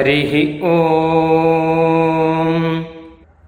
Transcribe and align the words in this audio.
हरिः 0.00 0.32
ॐ 0.68 0.74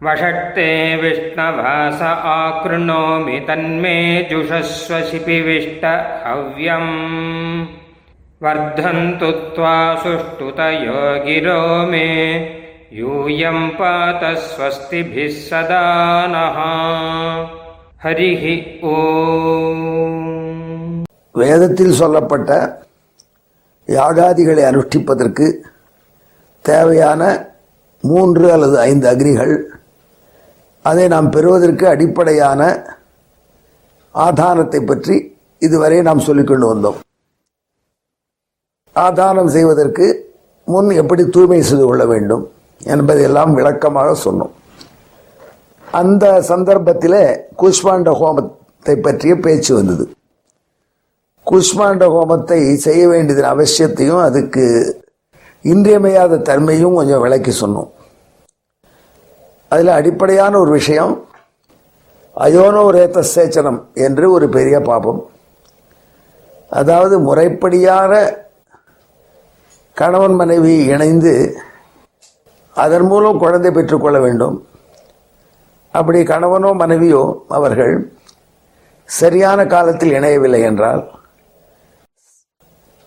वषट्ते 0.06 0.68
विष्णवास 1.02 2.02
आकृणोमि 2.02 3.38
तन्मे 3.48 3.96
जुषस्व 4.30 5.00
शिपिविष्ट 5.10 5.84
हव्यम् 6.26 6.92
वर्धन्तु 8.42 9.30
त्वा 9.56 9.74
सुष्ठुतयो 10.02 11.00
गिरो 11.24 11.60
मे 11.90 12.06
यूयं 12.98 13.68
पात 13.78 14.22
स्वस्तिभिः 14.44 15.34
सदा 15.48 15.84
नः 16.34 16.58
हरिः 18.04 18.44
ॐ 18.92 19.86
வேதத்தில் 21.34 21.92
சொல்லப்பட்ட 21.98 22.50
யாகாதிகளை 23.88 24.62
அனுஷ்டிப்பதற்கு 24.68 25.46
தேவையான 26.69 27.21
மூன்று 28.03 28.45
அல்லது 28.55 28.75
ஐந்து 28.89 29.05
அக்னிகள் 29.11 29.53
அதை 30.85 31.05
நாம் 31.13 31.29
பெறுவதற்கு 31.35 31.85
அடிப்படையான 31.91 32.61
ஆதாரத்தை 34.15 34.79
பற்றி 34.83 35.15
இதுவரை 35.61 35.99
நாம் 36.07 36.25
சொல்லிக்கொண்டு 36.27 36.65
வந்தோம். 36.71 36.97
ஆதானம் 38.95 39.53
செய்வதற்கு 39.55 40.05
முன் 40.67 40.89
எப்படி 41.01 41.23
தூய்மை 41.35 41.61
செய்து 41.69 41.85
கொள்ள 41.85 42.03
வேண்டும் 42.11 42.43
என்பதையெல்லாம் 42.81 43.53
விளக்கமாக 43.59 44.09
சொன்னோம். 44.25 44.53
அந்த 45.99 46.25
சந்தர்ப்பத்தில் 46.51 47.21
குஷ்மாண்ட 47.61 48.11
ஹோமத்தை 48.21 48.95
பற்றிய 49.05 49.33
பேச்சு 49.45 49.71
வந்தது. 49.79 50.05
குஷ்மாண்ட 51.47 52.03
ஹோமத்தை 52.15 52.59
செய்ய 52.85 53.03
வேண்டியதன் 53.13 53.53
அவசியத்தையும் 53.53 54.21
அதுக்கு 54.27 54.65
இன்றியமையாத 55.71 56.41
தன்மையும் 56.49 56.97
கொஞ்சம் 56.99 57.23
விளக்கி 57.25 57.53
சொன்னோம். 57.61 57.89
அதில் 59.71 59.91
அடிப்படையான 59.97 60.53
ஒரு 60.63 60.71
விஷயம் 60.79 61.13
அயோனோ 62.37 62.83
ரேத்த 62.95 63.23
சேச்சனம் 63.35 63.79
என்று 64.05 64.25
ஒரு 64.35 64.45
பெரிய 64.55 64.75
பாபம். 64.89 65.21
அதாவது 66.79 67.15
முறைப்படியான 67.27 68.11
கணவன் 69.97 70.35
மனைவி 70.41 70.75
இணைந்து 70.93 71.33
அதன் 72.75 73.07
மூலம் 73.09 73.41
குழந்தை 73.43 73.71
பெற்றுக்கொள்ள 73.71 74.19
வேண்டும். 74.25 74.55
அப்படி 75.93 76.19
கணவனோ 76.31 76.69
மனைவியோ 76.81 77.23
அவர்கள் 77.57 77.93
சரியான 79.09 79.59
காலத்தில் 79.73 80.15
இணையவில்லை 80.19 80.61
என்றால் 80.69 81.03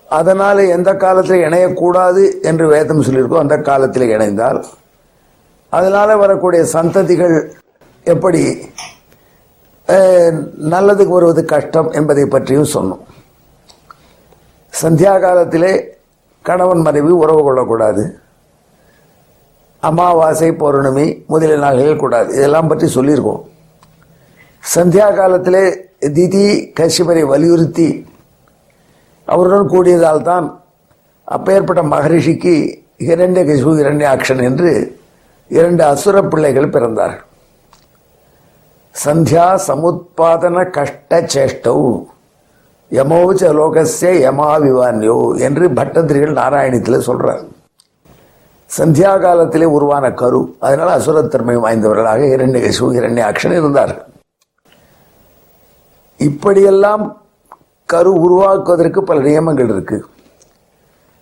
அதனால் 0.08 0.60
எந்த 0.76 0.90
காலத்தில் 1.04 1.44
இணையக்கூடாது 1.48 2.22
என்று 2.48 2.66
வேதம் 2.74 3.04
சொல்லியிருக்கோ 3.06 3.38
அந்த 3.44 3.56
காலத்தில் 3.68 4.12
இணைந்தால். 4.16 4.60
அதனால் 5.68 6.20
வரக்கூடிய 6.22 6.62
சந்ததிகள் 6.72 7.36
எப்படி 8.14 8.42
நல்லதுக்கு 10.74 11.16
வருவது 11.16 11.42
கஷ்டம் 11.52 11.90
என்பதை 11.98 12.24
பற்றியும் 12.27 12.72
சொன்னோம். 12.74 13.02
சந்தியா 14.82 15.12
காலத்திலே 15.24 15.72
கணவன் 16.48 16.82
மனைவி 16.86 17.12
உறவு 17.22 17.42
கொள்ளக்கூடாது. 17.42 18.04
அமாவாசை 19.82 20.50
பௌர்ணமி 20.62 21.06
முதலிய 21.32 21.58
நாள்கள் 21.64 22.02
கூடாது. 22.02 22.28
இதெல்லாம் 22.38 22.68
பற்றி 22.70 22.86
சொல்லியிருக்கோம். 22.94 23.42
சந்தியா 24.74 25.08
காலத்திலே 25.18 25.64
திதி 26.16 26.46
கஷ்யபரை 26.78 27.24
வலியுறுத்தி 27.32 27.88
அவருடன் 29.32 29.72
கூடியதால் 29.74 30.27
தான் 30.30 30.46
அப்பேற்பட்ட 31.36 31.83
மகரிஷிக்கு 31.95 32.55
இரண்ய 33.11 33.40
கசு 33.48 33.70
இரண்யாக்ஷன் 33.83 34.42
என்று 34.48 34.70
இரண்டு 35.56 35.83
அசுர 35.92 36.17
பிள்ளைகள் 36.33 36.74
பிறந்தார்கள். 36.74 37.24
சந்தியா 38.95 39.46
சமுத்பாதன 39.67 40.62
கஷ்ட 40.77 41.18
சேஷ்டௌ. 41.34 41.80
யமோச்ச 42.90 43.42
லோகசே 43.58 44.12
யமாவிவான்யோ 44.27 45.18
என்று 45.46 45.64
பட்டத்திரிகள் 45.78 46.39
நாராயணத்தில் 46.40 47.06
சொல்றார். 47.08 47.42
சந்தியா 48.70 49.12
காலத்திலே 49.24 49.67
உருவான 49.77 50.05
கரு 50.20 50.40
அதனால் 50.67 50.95
அசுரத்தன்மை 50.98 51.56
வாய்ந்தவர்களாக 51.64 52.22
இரண்ய 52.34 52.61
கசு 52.67 52.86
இரண்யாக்ஷன் 53.01 53.56
இருந்தார்கள். 53.61 54.02
இப்படியெல்லாம் 56.20 57.05
கரு 57.86 58.13
உருவாக்குவதற்கு 58.13 59.02
பல 59.02 59.20
நியமங்கள் 59.20 59.69
இருக்கு. 59.69 60.07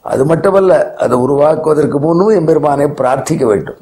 அது 0.00 0.24
மட்டுமல்ல 0.24 0.94
அதை 0.94 1.18
உருவாக்குவதற்கு 1.18 1.98
முன்னும் 2.00 2.28
எம்பெருமானை 2.28 2.86
பிரார்த்திக்க 2.86 3.46
வேண்டும். 3.46 3.76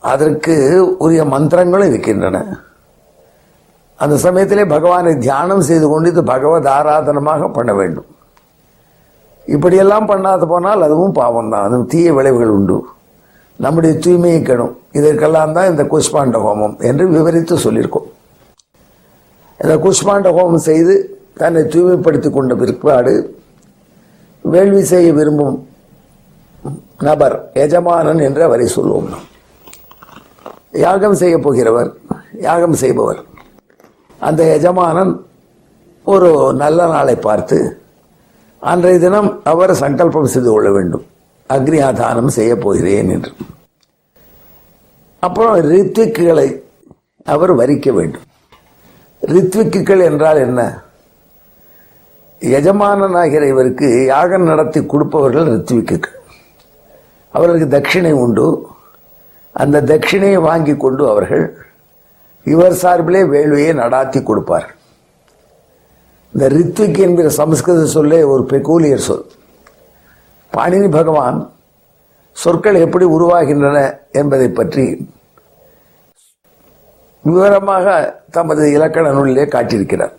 அதற்கு 0.00 0.54
உரிய 0.98 1.24
மந்திரங்களும் 1.24 1.86
இருக்கின்றன. 1.86 2.62
அந்த 3.96 4.16
சமயத்திலே 4.16 4.64
பகவானை 4.64 5.18
தியானம் 5.18 5.60
செய்து 5.60 5.88
கொண்டு 5.88 6.10
இது 6.10 6.24
பகவத் 6.24 6.64
ஆராதனமாக 6.64 7.52
பண்ண 7.52 7.74
வேண்டும். 7.74 8.06
இப்படியெல்லாம் 9.46 10.08
பண்ணாத 10.08 10.46
போனால் 10.46 10.82
அதுவும் 10.82 11.12
பாவம் 11.12 11.50
தான். 11.50 11.62
அதுவும் 11.62 11.86
தீய 11.86 12.12
விளைவுகள் 12.12 12.48
உண்டு. 12.48 12.86
நம்முடைய 13.56 13.98
தூய்மையை 13.98 14.42
கெடும். 14.42 14.78
இதற்கெல்லாம் 14.92 15.52
தான் 15.52 15.70
இந்த 15.70 15.82
குஷ்பாண்ட 15.82 16.38
ஹோமம் 16.46 16.80
என்று 16.80 17.08
விவரித்து 17.08 17.58
சொல்லியிருக்கோம். 17.58 18.08
இந்த 19.58 19.76
குஷ்மாண்ட 19.76 20.28
ஹோமம் 20.38 20.66
செய்து 20.70 21.13
தன்னை 21.36 21.62
தூய்மைப்படுத்திக் 21.62 22.32
கொண்ட 22.32 22.54
பிற்பாடு 22.54 23.14
வேள்வி 24.40 24.82
செய்ய 24.82 25.12
விரும்பும் 25.12 25.68
நபர் 26.98 27.50
எஜமானன் 27.52 28.18
என்று 28.18 28.42
அவரை 28.42 28.66
சொல்லுவோம் 28.66 29.08
நாம். 29.08 29.28
யாகம் 30.72 31.14
செய்ய 31.14 31.36
போகிறவர் 31.36 31.90
யாகம் 32.40 32.72
செய்பவர். 32.72 33.20
அந்த 34.18 34.44
எஜமானன் 34.44 35.26
ஒரு 36.04 36.52
நல்ல 36.54 36.86
நாளை 36.86 37.16
பார்த்து 37.16 37.58
அன்றைய 38.58 38.98
தினம் 38.98 39.40
அவர் 39.44 39.74
சங்கல்பம் 39.74 40.32
செய்து 40.34 40.50
கொள்ள 40.50 40.70
வேண்டும். 40.70 41.04
அக்னி 41.48 41.78
ஆதானம் 41.88 42.26
செய்ய 42.26 42.56
போகிறேன் 42.56 43.10
என்று. 43.10 43.32
அப்புறம் 45.18 45.56
ரித்விக்குகளை 45.56 46.62
அவர் 47.24 47.52
வரிக்க 47.54 47.92
வேண்டும். 47.92 48.22
ரித்விக்குகள் 49.22 50.02
என்றால் 50.04 50.36
என்ன? 50.36 50.62
எஜமானனாகிற 52.58 53.42
இவருக்கு 53.52 53.88
யாகம் 54.12 54.48
நடத்தி 54.50 54.80
கொடுப்பவர்கள் 54.92 55.48
ரித்விக்கு 55.54 56.10
அவர்களுக்கு 57.34 57.68
தட்சிணை 57.76 58.12
உண்டு. 58.24 58.46
அந்த 59.62 59.82
தட்சிணையை 59.90 60.40
வாங்கி 60.48 60.74
கொண்டு 60.76 61.02
அவர்கள் 61.08 61.44
இவர் 62.52 62.80
சார்பிலே 62.82 63.22
வேள்வியை 63.32 63.72
நடாத்தி 63.80 64.20
கொடுப்பார். 64.22 64.66
இந்த 66.34 66.44
ரித்விக் 66.56 66.98
என்கிற 67.06 67.28
சமஸ்கிருத 67.40 67.84
சொல்லே 67.96 68.20
ஒரு 68.32 68.42
பெக்கூலியர் 68.52 69.06
சொல். 69.08 69.26
பாணினி 70.52 70.88
பகவான் 70.98 71.38
சொற்கள் 72.32 72.82
எப்படி 72.84 73.04
உருவாகின்றன 73.16 73.78
என்பதை 74.20 74.48
பற்றி 74.48 74.86
விவரமாக 77.24 77.86
தமது 78.30 78.62
இலக்கண 78.72 79.12
நூலிலே 79.12 79.44
காட்டியிருக்கிறார். 79.54 80.14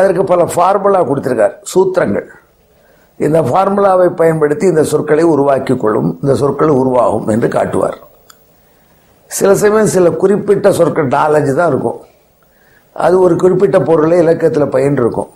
அதற்கு 0.00 0.24
பல 0.32 0.44
ஃபார்முலா 0.54 1.00
கொடுத்துருக்கார். 1.08 1.56
சூத்திரங்கள். 1.72 2.28
இந்த 3.26 3.38
ஃபார்முலாவை 3.48 4.06
பயன்படுத்தி 4.20 4.66
இந்த 4.72 4.82
சொற்களை 4.92 5.24
உருவாக்கி 5.32 5.74
கொள்ளும் 5.76 6.10
இந்த 6.22 6.34
சொற்கள் 6.42 6.78
உருவாகும் 6.82 7.28
என்று 7.34 7.48
காட்டுவார். 7.56 7.98
சில 9.38 9.50
சமயம் 9.62 9.92
சில 9.96 10.10
குறிப்பிட்ட 10.22 10.68
சொற்கள் 10.78 11.12
நாலஞ்சு 11.16 11.52
தான் 11.58 11.70
இருக்கும். 11.72 11.98
அது 12.92 13.16
ஒரு 13.24 13.34
குறிப்பிட்ட 13.42 13.78
பொருளை 13.88 14.16
இலக்கத்தில் 14.22 14.72
பயின்று 14.74 15.02
இருக்கும் 15.04 15.30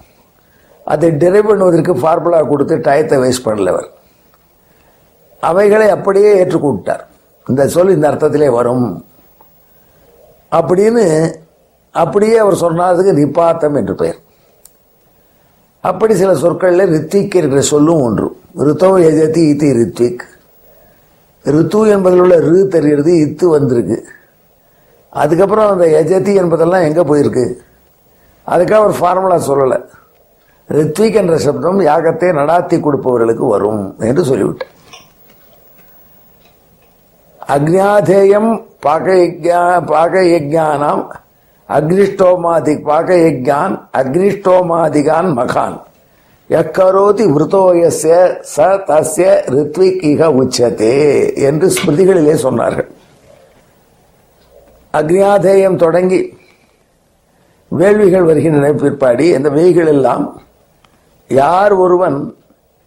அதை 0.93 1.08
டிரைவ் 1.20 1.49
பண்ணுவதற்கு 1.50 1.93
ஃபார்முலா 2.00 2.40
கொடுத்து 2.52 2.75
டயத்தை 2.87 3.19
வேஸ்ட் 3.25 3.46
பண்ணலவர். 3.49 3.88
அவைகளை 5.50 5.87
அப்படியே 5.96 6.31
ஏற்றுக்கொண்டார் 6.40 7.05
இந்த 7.46 7.62
சொல் 7.75 7.94
இந்த 7.94 8.06
அர்த்தத்திலே 8.10 8.49
வரும். 8.58 8.88
அப்படின்னு 10.58 11.05
அப்படியே 12.02 12.37
அவர் 12.43 12.62
சொன்னதுக்கு 12.64 13.19
நிப்பாத்தம் 13.20 13.76
என்று 13.81 13.94
பெயர். 14.02 14.20
அப்படி 15.84 16.14
சில 16.14 16.34
சொற்களில் 16.34 16.92
ரித்விக் 16.94 17.34
என்ற 17.34 17.60
சொல்லும் 17.60 18.00
ஒன்று. 18.00 18.26
ரித்தோ 18.58 18.90
எஜதி 19.08 19.42
இத்தி 19.50 19.69
ரித்விக். 19.81 20.22
ரித்து 21.44 21.88
என்பதில் 21.88 22.20
உள்ள 22.20 22.36
ரு 22.40 22.69
தெரிகிறது 22.69 23.12
இத்து 23.12 23.44
வந்திருக்கு. 23.44 23.98
அதுக்கப்புறம் 25.08 25.70
அந்த 25.70 25.86
எஜதி 26.02 26.34
என்பதெல்லாம் 26.34 26.81
எங்கே 26.81 27.00
போயிருக்கு? 27.00 27.44
அதுக்காக 28.46 28.84
ஒரு 28.84 28.94
ஃபார்முலா 28.98 29.36
சொல்லலை. 29.48 29.81
ரித்விக் 30.69 31.14
என்ற 31.14 31.38
சப்தம் 31.38 31.81
யாகத்தை 31.81 32.28
நடாத்தி 32.38 32.81
கொடுப்பவர்களுக்கு 32.81 33.46
வரும் 33.48 33.94
என்று 33.98 34.22
சொல்லிவிட்டேன். 34.25 34.72
அக்ஞாதேயம் 37.48 38.50
பாக 38.81 39.12
பாகயஜானாம் 39.92 41.04
அக்னிஷ்டோமாதி 41.69 42.75
பாகயஜான் 42.88 43.75
அக்னிஷ்டோமாதிகான் 44.00 45.28
மகான். 45.38 45.76
எக்கரோதி 46.50 47.25
விருத்தோயஸ்ய 47.34 48.14
ச 48.55 48.66
தஸ்ய 48.88 49.28
ரித்விக் 49.55 50.02
இக 50.11 50.22
உச்சதே 50.40 50.96
என்று 51.49 51.66
ஸ்மிருதிகளிலே 51.76 52.34
சொன்னார்கள். 52.46 52.88
அக்னியாதேயம் 54.94 55.76
தொடங்கி 55.76 56.20
வேள்விகள் 57.69 58.28
வருகின்றன 58.31 58.72
பிற்பாடி. 58.82 59.26
அந்த 59.37 59.49
வேய்கள் 59.49 59.87
எல்லாம் 59.87 60.25
யார் 61.31 61.72
ஒருவன் 61.72 62.19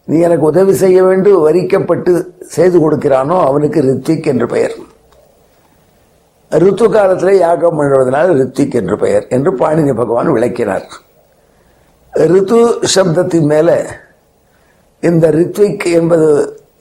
நீ 0.05 0.19
எனக்கு 0.19 0.45
உதவி 0.45 0.73
செய்ய 0.73 1.03
வேண்டும் 1.03 1.43
வரிக்கப்பட்டு 1.47 2.11
செய்து 2.55 2.77
கொடுக்கிறானோ 2.79 3.37
அவனுக்கு 3.47 3.81
ரித்விக் 3.81 4.29
என்று 4.33 4.47
பெயர். 4.47 4.75
ரித்து 6.51 6.85
காலத்தில் 6.91 7.41
யாகம் 7.45 7.77
பண்ணுவதனால் 7.79 8.29
ரித்திக் 8.41 8.75
என்று 8.79 8.95
பெயர் 9.01 9.25
என்று 9.35 9.51
பாணினி 9.61 9.93
பகவான் 10.01 10.35
விளக்கினார். 10.35 10.85
ரித்து 12.33 12.59
சப்தத்தின் 12.93 13.49
மேலே 13.53 13.75
இந்த 15.09 15.25
ரித்விக் 15.39 15.85
என்பது 15.99 16.29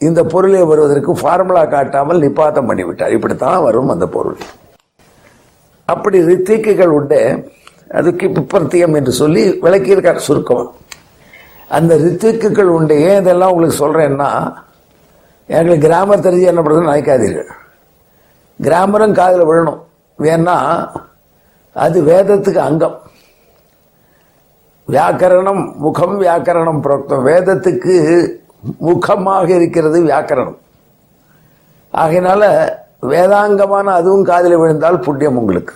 இந்த 0.08 0.20
பொருளை 0.32 0.62
வருவதற்கு 0.70 1.12
ஃபார்முலா 1.20 1.64
காட்டாமல் 1.74 2.22
நிப்பாத்தம் 2.24 2.68
பண்ணிவிட்டார். 2.70 3.14
இப்படித்தான் 3.16 3.64
வரும் 3.66 3.92
அந்த 3.94 4.06
பொருள். 4.16 4.38
அப்படி 5.94 6.18
ரித்விக்குகள் 6.30 6.94
உண்டு 6.98 7.20
அதுக்கு 7.98 8.26
பிப்பர்த்தியம் 8.36 8.96
என்று 8.98 9.12
சொல்லி 9.20 9.42
விளக்கியிருக்கார் 9.64 10.26
சுருக்கம். 10.28 10.66
அந்த 11.76 11.92
ரித்விக்குகள் 12.06 12.70
உண்டு 12.78 12.94
ஏன் 13.08 13.20
இதெல்லாம் 13.22 13.52
உங்களுக்கு 13.52 13.82
சொல்கிறேன்னா 13.84 14.30
எங்களுக்கு 15.48 15.86
கிராமம் 15.88 16.24
தெரிஞ்சு 16.26 16.50
என்ன 16.52 16.60
பண்ணுறதுன்னு 16.62 16.92
நினைக்காதீர்கள். 16.92 17.50
கிராமரம் 18.62 19.12
காதில் 19.12 19.46
விழணும். 19.46 19.80
வேணா 20.18 20.56
அது 21.72 22.02
வேதத்துக்கு 22.02 22.56
அங்கம். 22.56 23.00
வியாக்கரணம் 24.88 25.74
முகம் 25.74 26.20
வியாக்கரணம் 26.20 26.80
புரோக்தம் 26.84 27.24
வேதத்துக்கு 27.28 27.94
முகமாக 28.78 29.48
இருக்கிறது 29.54 30.04
வியாக்கரணம். 30.04 30.58
ஆகையினால 31.92 32.42
வேதாங்கமான 33.02 33.84
அதுவும் 33.84 34.24
காதில் 34.24 34.56
விழுந்தால் 34.56 35.00
புண்ணியம் 35.00 35.38
உங்களுக்கு. 35.38 35.74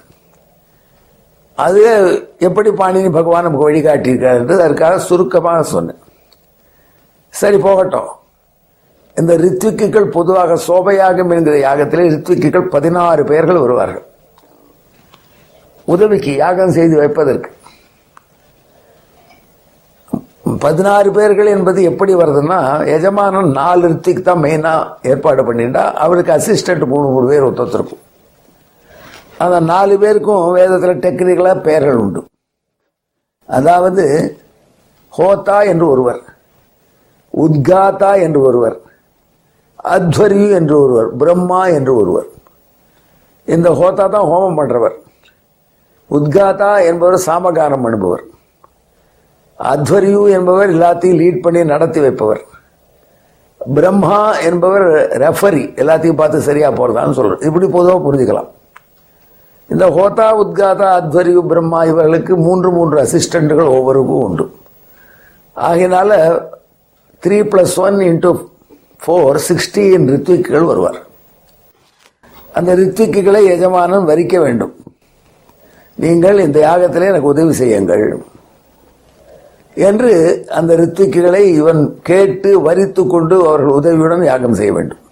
அது 1.55 1.83
எப்படி 2.39 2.71
பாணினி 2.71 3.13
பகவான் 3.13 3.43
நமக்கு 3.43 3.71
வழிகாட்டியிருக்காரு 3.71 4.39
என்று 4.43 4.63
அதற்காக 4.63 4.99
சுருக்கமாக 4.99 5.63
சொன்னேன். 5.63 5.99
சரி 7.29 7.59
போகட்டும். 7.59 8.09
இந்த 9.21 9.33
ரித்விக்குகள் 9.45 10.09
பொதுவாக 10.17 10.59
சோபயாகம் 10.67 11.33
என்கிற 11.37 11.55
யாகத்திலே 11.67 12.05
ரித்விக்குகள் 12.15 12.67
பதினாறு 12.75 13.23
பேர்கள் 13.31 13.63
வருவார்கள். 13.65 14.05
உதவிக்கு 15.89 16.33
யாகம் 16.45 16.77
செய்து 16.77 16.97
வைப்பதற்கு. 17.03 17.51
பதினாறு 20.65 21.09
பேர்கள் 21.17 21.51
என்பது 21.57 21.81
எப்படி 21.91 22.13
வருதுன்னா 22.21 22.59
எஜமானன் 22.95 23.51
நாலு 23.59 23.83
ரித்திக்கு 23.91 24.23
தான் 24.23 24.43
மெயினாக 24.45 25.09
ஏற்பாடு 25.11 25.43
பண்ணிட்டா 25.49 25.83
அவருக்கு 26.05 26.33
அசிஸ்டன்ட் 26.37 26.85
மூணு 26.93 27.07
மூணு 27.15 27.27
பேர் 27.31 27.47
ஒருத்தருக்கும் 27.49 28.03
அந்த 29.45 29.59
நாலு 29.73 29.95
பேருக்கும் 30.03 30.45
வேதத்தில் 30.59 31.03
டெக்னிக்கலாக 31.05 31.65
பெயர்கள் 31.67 32.01
உண்டு. 32.03 32.21
அதாவது 33.49 34.05
ஹோத்தா 35.13 35.59
என்று 35.73 35.87
ஒருவர் 35.93 36.21
உத்காத்தா 37.35 38.13
என்று 38.27 38.41
ஒருவர் 38.49 38.77
அத்வரியு 39.85 40.51
என்று 40.51 40.83
ஒருவர் 40.83 41.17
பிரம்மா 41.17 41.67
என்று 41.67 41.97
ஒருவர். 41.97 42.27
இந்த 43.45 43.71
ஹோத்தா 43.71 44.09
தான் 44.09 44.29
ஹோமம் 44.31 44.59
பண்றவர். 44.61 44.95
உத்காதா 46.11 46.87
என்பவர் 46.87 47.25
சாமகானம் 47.27 47.85
அனுபவர். 47.85 48.25
அத்வரியு 49.59 50.31
என்பவர் 50.31 50.71
எல்லாத்தையும் 50.71 51.21
லீட் 51.21 51.43
பண்ணி 51.43 51.65
நடத்தி 51.65 52.01
வைப்பவர். 52.01 52.45
பிரம்மா 53.75 54.39
என்பவர் 54.39 54.85
ரெஃபரி 55.25 55.75
எல்லாத்தையும் 55.83 56.17
பார்த்து 56.17 56.41
சரியா 56.41 56.71
போறதான்னு 56.71 57.17
சொல்றார். 57.17 57.45
இப்படி 57.45 57.67
பொதுவாக 57.67 58.01
புரிஞ்சுக்கலாம். 58.07 58.49
இந்த 59.69 59.87
ஹோதா 59.87 60.29
உத்காதா 60.43 60.89
அத்வரியு 61.01 61.47
பிரம்மா 61.47 61.85
இவர்களுக்கு 61.85 62.37
மூன்று 62.37 62.71
மூன்று 62.71 63.03
அசிஸ்டண்ட்டுகள் 63.03 63.75
ஒவ்வொருக்கும் 63.79 64.23
உண்டு. 64.23 64.53
ஆகையினால 65.57 66.41
three 67.27 67.41
plus 67.53 67.77
one 67.77 67.99
into 67.99 68.50
four 69.03 69.39
sixteen 69.49 70.05
ரித்விக்குகள் 70.15 70.69
வருவார். 70.71 70.99
அந்த 72.59 72.71
ரித்விக்குகளை 72.81 73.43
எஜமானன் 73.55 74.09
வரிக்க 74.11 74.37
வேண்டும். 74.45 74.75
நீங்கள் 76.05 76.39
இந்த 76.47 76.59
யாகத்திலே 76.69 77.11
எனக்கு 77.13 77.33
உதவி 77.35 77.53
செய்யுங்கள். 77.63 78.05
என்று 79.89 80.13
அந்த 80.59 80.73
ரித்விக்குகளை 80.81 81.43
இவன் 81.61 81.83
கேட்டு 82.09 82.51
வரித்து 82.67 83.03
கொண்டு 83.07 83.37
அவர்கள் 83.49 83.79
உதவியுடன் 83.81 84.25
யாகம் 84.31 84.59
செய்ய 84.61 84.73
வேண்டும். 84.79 85.03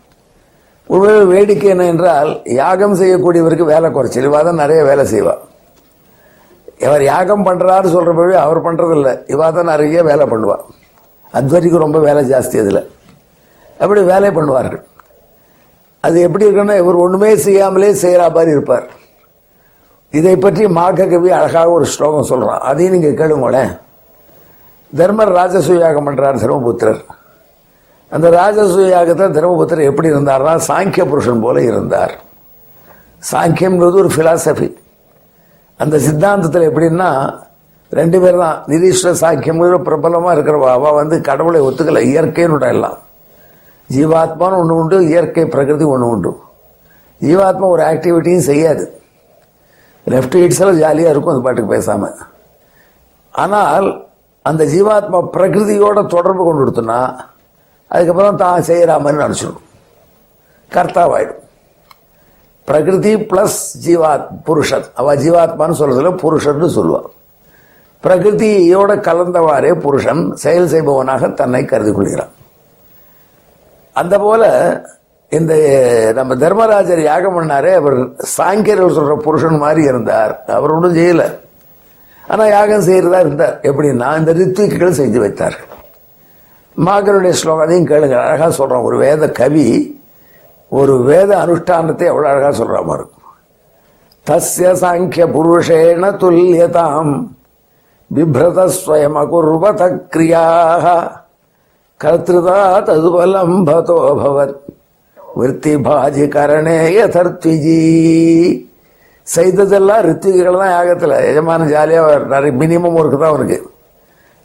உண்மையில் 0.90 1.30
வேடிக்கை 1.32 1.68
என்ன 1.74 1.86
என்றால் 1.92 2.30
யாகம் 2.60 2.98
செய்யக்கூடியவருக்கு 3.00 3.72
வேலை 3.72 3.88
குறைச்சல் 3.96 4.28
இவா 4.30 4.40
தான் 4.44 4.62
நிறைய 4.62 4.82
வேலை 4.90 5.04
செய்வா. 5.14 5.34
இவர் 6.84 7.04
யாகம் 7.12 7.46
பண்றாரு 7.48 7.88
சொல்றபோது 7.96 8.34
அவர் 8.44 8.64
பண்ணுறதில்ல 8.66 9.10
இவா 9.34 9.48
தான் 9.56 9.70
நிறைய 9.72 10.02
வேலை 10.10 10.26
பண்ணுவா. 10.32 10.56
அத்வரிக்கு 11.38 11.84
ரொம்ப 11.86 11.98
வேலை 12.08 12.22
ஜாஸ்தி 12.32 12.58
அதில். 12.62 12.82
அப்படி 13.82 14.00
வேலை 14.12 14.30
பண்ணுவார்கள். 14.38 14.84
அது 16.04 16.16
எப்படி 16.26 16.46
இருக்குன்னா 16.46 16.76
இவர் 16.82 17.02
ஒன்றுமே 17.04 17.30
செய்யாமலே 17.46 17.90
செய்கிற 18.04 18.22
மாதிரி 18.36 18.50
இருப்பார். 18.56 18.86
இதை 20.18 20.34
பற்றி 20.44 20.64
மார்க்க 20.78 21.12
கவி 21.12 21.30
அழகாக 21.38 21.70
ஒரு 21.78 21.86
ஸ்லோகம் 21.94 22.28
சொல்கிறான் 22.30 22.62
அதையும் 22.70 22.94
நீங்கள் 22.96 23.18
கேளுங்களேன். 23.20 23.72
தர்மர் 24.92 25.32
ராஜசூயாகம் 25.38 26.06
பண்ணுறார் 26.08 26.42
தர்மபுத்திரர். 26.42 27.02
அந்த 28.12 28.26
ராஜசூயாகத்தில் 28.40 29.34
தர்மபுத்திரர் 29.38 29.88
எப்படி 29.90 30.08
இருந்தார்னா 30.12 30.54
சாங்கிய 30.68 31.04
புருஷன் 31.10 31.42
போல 31.44 31.62
இருந்தார். 31.70 32.14
சாங்கியம்ன்றது 33.22 33.96
ஒரு 34.02 34.10
ஃபிலாசபி 34.14 34.68
அந்த 35.80 35.96
சித்தாந்தத்தில் 36.06 36.68
எப்படின்னா 36.70 37.10
ரெண்டு 37.92 38.16
பேர் 38.22 38.40
தான் 38.44 38.56
நிரீஸ்வர 38.72 39.12
சாக்கியம்ங்கிற 39.22 39.76
பிரபலமாக 39.88 40.34
இருக்கிறவா 40.36 40.70
அவள் 40.78 40.98
வந்து 41.00 41.16
கடவுளை 41.28 41.60
ஒத்துக்கலை 41.66 42.02
இயற்கையினுடைய 42.08 42.74
எல்லாம் 42.76 42.98
ஜீவாத்மான்னு 43.94 44.58
ஒன்று 44.60 44.74
உண்டு 44.80 44.96
இயற்கை 45.08 45.44
பிரகிருதி 45.54 45.84
ஒன்று 45.94 46.08
உண்டு. 46.14 46.30
ஜீவாத்மா 47.22 47.66
ஒரு 47.74 47.82
ஆக்டிவிட்டியும் 47.82 48.48
செய்யாது. 48.50 48.84
லெஃப்ட் 50.12 50.36
ஹீட்ஸ் 50.40 50.62
ஜாலியாக 50.82 51.12
இருக்கும் 51.12 51.32
அது 51.32 51.42
பாட்டுக்கு 51.46 51.74
பேசாமல் 51.76 52.18
ஆனால் 53.44 53.88
அந்த 54.42 54.64
ஜீவாத்மா 54.64 55.18
பிரகிருதியோட 55.36 56.06
தொடர்பு 56.14 56.42
கொண்டு 56.44 56.60
கொடுத்தோன்னா 56.62 57.00
அதுக்கப்புறம் 57.90 58.40
தான் 58.44 58.66
செய்கிற 58.68 58.98
மாதிரி 58.98 59.22
நினச்சிடும். 59.24 59.60
கர்த்தாவாயிடும். 60.72 61.42
பிரகிருதி 62.68 63.12
பிளஸ் 63.30 63.60
ஜீவாத் 63.84 64.26
புருஷன். 64.46 64.86
அவள் 64.94 65.20
ஜீவாத்மான்னு 65.24 65.78
சொல்கிறதுல 65.80 66.10
புருஷன்னு 66.22 66.68
சொல்லுவாள் 66.78 67.08
பிரகிருதியோட 68.04 68.90
கலந்தவாறே 69.06 69.70
புருஷன் 69.84 70.22
செயல் 70.42 70.68
செய்பவனாக 70.72 71.28
தன்னை 71.40 71.64
கருதி 71.64 71.92
கொள்கிறான். 71.92 72.32
அந்த 74.00 74.14
போல 74.18 74.44
இந்த 75.38 75.52
நம்ம 76.18 76.34
தர்மராஜர் 76.42 77.02
யாகம் 77.08 77.36
பண்ணாரே 77.36 77.72
அவர் 77.80 77.96
சாங்கியர்கள் 78.36 78.96
சொல்ற 78.98 79.14
புருஷன் 79.26 79.62
மாதிரி 79.64 79.82
இருந்தார். 79.90 80.32
அவர் 80.58 80.74
ஒன்றும் 80.76 80.96
செய்யல. 80.98 81.24
ஆனா 82.24 82.44
யாகம் 82.56 82.86
செய்யறதா 82.88 83.18
இருந்தார். 83.24 83.54
எப்படின்னா 83.70 84.08
இந்த 84.20 84.32
ரித்விக்குகள் 84.40 84.98
செஞ்சு 85.00 85.20
வைத்தார்கள். 85.24 85.70
மாகருடைய 86.76 87.34
ஸ்லோகத்தையும் 87.40 87.90
கேளுங்க. 87.92 88.16
அழகா 88.24 88.48
சொல்றான். 88.58 88.86
ஒரு 88.88 88.96
வேத 89.04 89.30
கவி 89.40 89.68
ஒரு 90.72 90.94
வேத 91.10 91.30
அனுஷ்டானத்தை 91.44 92.06
எவ்வளவு 92.12 92.30
அழகா 92.30 92.48
சொல்ற 92.58 92.78
மாதிரி 92.88 93.02
இருக்கும் 93.02 93.14
தஸ்ய 94.26 94.70
சாங்கிய 94.80 95.24
புருஷேன 95.34 96.10
துல்லியதாம் 96.22 97.12
பிப்ரத 98.10 98.58
ஸ்வயம் 98.76 99.16
அகுர்வத 99.22 99.80
கிரியாக 100.14 100.84
கர்த்திருதா 102.00 102.58
ததுபலம் 102.88 103.54
பதோ 103.68 103.96
பவத் 104.18 104.56
பாஜி 105.86 106.24
கரணே 106.28 106.76
யதர்த்விஜி 106.96 107.78
செய்ததெல்லாம் 109.26 110.04
ரித்திகள் 110.06 110.58
தான் 110.60 110.70
யாகத்தில் 110.70 111.14
எஜமானன் 111.30 111.70
ஜாலியாக 111.72 112.12
நிறைய 112.24 112.52
மினிமம் 112.60 112.96
ஒர்க்கு 113.00 113.18
தான் 113.18 113.32
அவனுக்கு. 113.32 113.58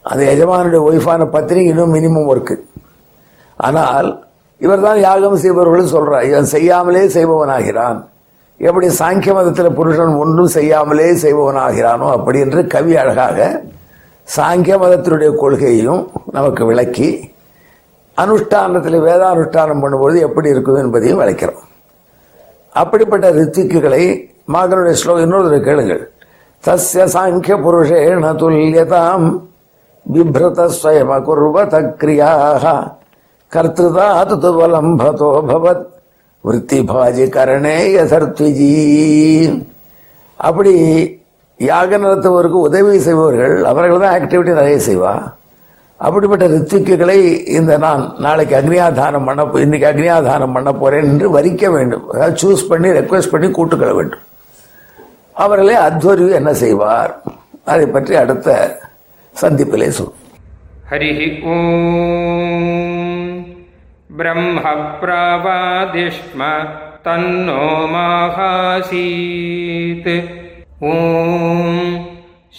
அந்த 0.05 0.22
எஜமானுடைய 0.33 0.81
ஒய்ஃபான 0.88 1.27
பத்திரிக்கை 1.36 1.69
இன்னும் 1.74 1.93
மினிமம் 1.98 2.29
ஒர்க்கு 2.31 2.55
ஆனால் 3.60 4.10
இவர் 4.62 4.86
தான் 4.88 5.00
யாகம் 5.00 5.38
செய்பவர்கள் 5.38 5.93
சொல்கிறார் 5.93 6.25
இவன் 6.25 6.50
செய்யாமலே 6.55 7.03
செய்பவனாகிறான். 7.07 8.00
எப்படி 8.60 8.88
சாங்கிய 9.00 9.33
மதத்தில் 9.33 9.75
புருஷன் 9.77 10.19
ஒன்றும் 10.24 10.51
செய்யாமலே 10.57 11.07
செய்பவனாகிறானோ 11.24 12.07
அப்படி 12.17 12.39
என்று 12.39 12.62
கவி 12.67 12.93
அழகாக 12.95 13.38
சாங்கிய 14.27 14.75
மதத்தினுடைய 14.77 15.29
கொள்கையையும் 15.36 16.03
நமக்கு 16.31 16.65
விளக்கி 16.65 17.07
அனுஷ்டானத்தில் 18.17 18.98
வேதானுஷ்டானம் 19.08 19.82
பண்ணும்போது 19.84 20.17
எப்படி 20.27 20.48
இருக்குது 20.53 20.82
என்பதையும் 20.84 21.22
விளக்கிறோம். 21.22 21.63
அப்படிப்பட்ட 22.82 23.25
ரித்திக்குகளை 23.39 24.03
மாகனுடைய 24.53 24.96
ஸ்லோகம் 25.01 25.25
இன்னொரு 25.27 25.60
கேளுங்கள். 25.70 26.03
தஸ்ய 26.63 27.05
சாங்கிய 27.15 27.55
புருஷேண 27.65 28.25
துல்லியதாம் 28.41 29.27
விபிரதஸ்வயமகுர்வத 30.05 31.74
கிரியாக 32.01 32.63
கர்த்திருதா 33.51 34.08
துவலம்பதோ 34.43 35.32
பவத் 35.50 35.84
விற்த்திபாஜி 36.43 37.25
கரணே 37.36 37.75
யசர்த்விஜி 37.98 38.72
அப்படி 40.39 40.74
யாக 41.60 41.98
நடத்துவருக்கு 41.98 42.60
உதவி 42.67 42.93
செய்பவர்கள் 43.05 43.55
அவர்கள் 43.72 44.03
தான் 44.03 44.15
ஆக்டிவிட்டி 44.17 44.53
நிறைய 44.60 44.79
செய்வா. 44.89 45.13
அப்படிப்பட்ட 46.05 46.45
ரித்துக்குகளை 46.53 47.17
இந்த 47.57 47.72
நான் 47.86 48.03
நாளைக்கு 48.25 48.53
அக்னியாதாரம் 48.60 49.27
பண்ண 49.27 49.41
இன்னைக்கு 49.65 49.88
அக்னியாதானம் 49.91 50.53
பண்ண 50.53 50.69
போறேன் 50.81 51.07
என்று 51.12 51.27
வரிக்க 51.36 51.63
வேண்டும். 51.75 52.05
அதாவது 52.10 52.41
சூஸ் 52.43 52.69
பண்ணி 52.72 52.89
ரெக்வஸ்ட் 53.00 53.33
பண்ணி 53.33 53.48
கூட்டுக்கொள்ள 53.48 53.93
வேண்டும். 54.00 54.24
அவர்களே 55.43 55.75
அத்வரிவு 55.88 56.31
என்ன 56.39 56.51
செய்வார்? 56.63 57.13
அதை 57.65 57.86
பற்றி 57.86 58.13
அடுத்த 58.24 58.50
சந்திப்பிலே 59.41 59.89
சொல் 59.98 60.13
ஹரி 60.91 61.12
ஓம். 61.53 63.31
பிரம்ம 64.17 64.65
பிரபாதிஷ்ம 65.01 66.41
தன்னோ 67.05 67.63
மகாசீத். 67.93 70.12
ஓம். 70.91 71.72